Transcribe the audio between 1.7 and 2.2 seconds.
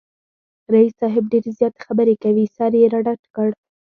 خبری